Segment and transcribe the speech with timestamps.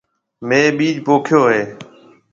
[0.47, 1.63] ميه ٻِيج پوکيو هيَ۔